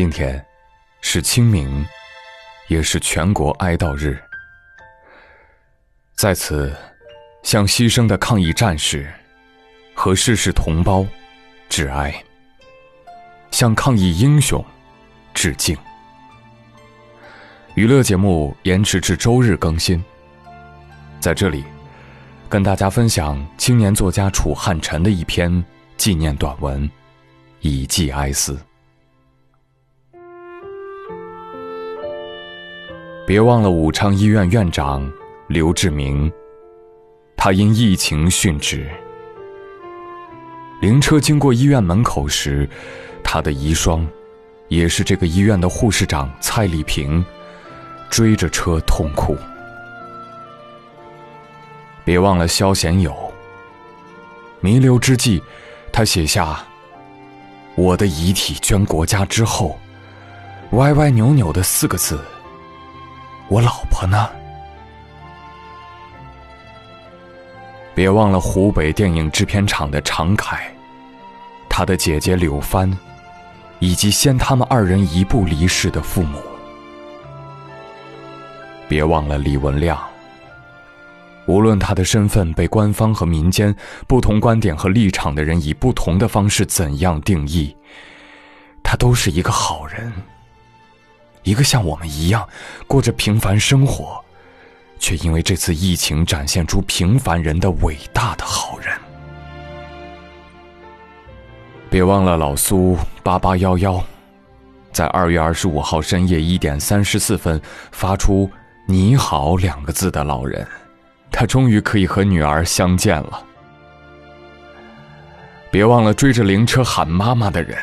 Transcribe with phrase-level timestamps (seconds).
[0.00, 0.42] 今天
[1.02, 1.86] 是清明，
[2.68, 4.18] 也是全国哀悼日。
[6.16, 6.74] 在此，
[7.42, 9.12] 向牺牲的抗疫战士
[9.92, 11.06] 和逝世同胞
[11.68, 12.14] 致哀，
[13.50, 14.64] 向抗疫英雄
[15.34, 15.76] 致敬。
[17.74, 20.02] 娱乐节目延迟至周日更新。
[21.20, 21.62] 在这里，
[22.48, 25.62] 跟大家分享青年作家楚汉臣的一篇
[25.98, 26.90] 纪念短文，
[27.60, 28.58] 以寄哀思。
[33.30, 35.08] 别忘了武昌医院院长
[35.46, 36.28] 刘志明，
[37.36, 38.90] 他因疫情殉职。
[40.80, 42.68] 灵车经过医院门口时，
[43.22, 44.04] 他的遗孀，
[44.66, 47.24] 也是这个医院的护士长蔡丽萍，
[48.10, 49.36] 追着车痛哭。
[52.04, 53.14] 别忘了萧贤友。
[54.58, 55.40] 弥留之际，
[55.92, 56.60] 他写下
[57.78, 59.78] ：“我的遗体捐国家之后，
[60.72, 62.18] 歪歪扭扭的四个字。”
[63.50, 64.30] 我老婆呢？
[67.96, 70.72] 别忘了湖北电影制片厂的常凯，
[71.68, 72.96] 他的姐姐柳帆，
[73.80, 76.38] 以及先他们二人一步离世的父母。
[78.88, 80.00] 别忘了李文亮。
[81.46, 83.74] 无论他的身份被官方和民间
[84.06, 87.76] 不同观点和立场的人以不同的方式怎样定义，
[88.84, 90.12] 他都是一个好人。
[91.42, 92.46] 一个像我们一样
[92.86, 94.22] 过着平凡生活，
[94.98, 98.96] 却因为这次疫情展现出平凡人的伟大的好人。
[101.88, 104.04] 别忘了老苏八八幺幺，
[104.92, 108.48] 在二月二十五号深夜一点三十四分发出
[108.86, 110.66] “你好”两个字的老人，
[111.32, 113.42] 他终于可以和女儿相见了。
[115.70, 117.78] 别忘了追着灵车喊妈妈的人。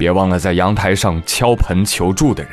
[0.00, 2.52] 别忘了在阳台上敲盆求助的人，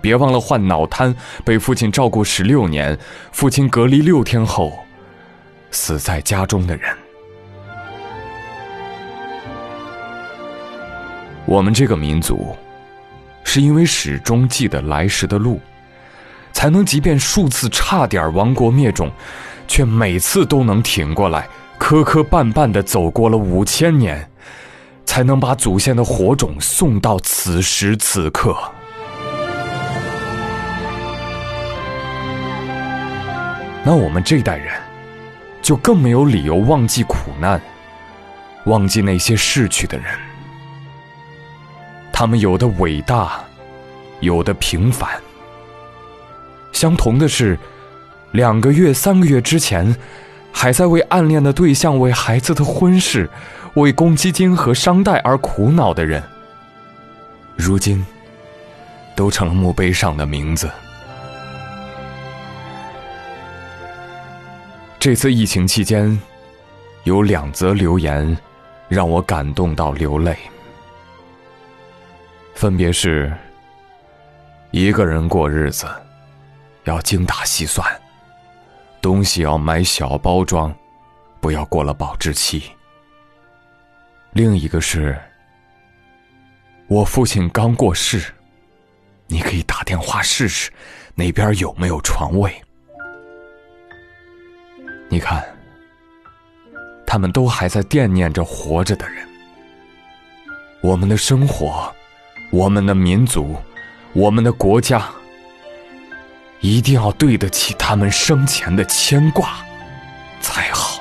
[0.00, 1.14] 别忘了患脑瘫
[1.44, 2.98] 被父亲照顾十六年，
[3.32, 4.72] 父亲隔离六天后
[5.70, 6.90] 死在家中的人。
[11.44, 12.56] 我们这个民族，
[13.44, 15.60] 是因为始终记得来时的路，
[16.54, 19.12] 才能即便数次差点亡国灭种，
[19.68, 24.26] 却每次都能挺过来，磕磕绊绊的走过了五千年。
[25.04, 28.56] 才能把祖先的火种送到此时此刻。
[33.84, 34.72] 那我们这代人，
[35.60, 37.60] 就更没有理由忘记苦难，
[38.64, 40.06] 忘记那些逝去的人。
[42.10, 43.44] 他们有的伟大，
[44.20, 45.10] 有的平凡。
[46.72, 47.58] 相同的是，
[48.32, 49.94] 两个月、三个月之前，
[50.54, 53.28] 还在为暗恋的对象、为孩子的婚事。
[53.74, 56.22] 为公积金和商贷而苦恼的人，
[57.56, 58.06] 如今
[59.16, 60.70] 都成了墓碑上的名字。
[65.00, 66.16] 这次疫情期间，
[67.02, 68.38] 有两则留言
[68.88, 70.38] 让我感动到流泪，
[72.54, 73.36] 分别是：
[74.70, 75.84] 一个人过日子
[76.84, 77.84] 要精打细算，
[79.04, 80.74] 东西要买小包装，
[81.38, 82.62] 不要过了保质期。
[84.32, 85.14] 另一个是，
[86.86, 88.32] 我父亲刚过世，
[89.26, 90.72] 你可以打电话试试，
[91.14, 92.50] 那边有没有床位？
[95.10, 95.44] 你看，
[97.06, 99.28] 他们都还在惦念着活着的人。
[100.80, 101.94] 我们的生活，
[102.50, 103.54] 我们的民族，
[104.14, 105.12] 我们的国家，
[106.64, 109.58] 一定要对得起他们生前的牵挂，
[110.40, 110.98] 才好。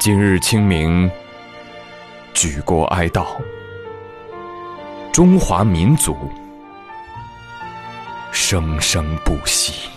[0.00, 1.08] 今日清明，
[2.34, 3.24] 举国哀悼，
[5.12, 6.16] 中华民族
[8.32, 9.88] 生生不息。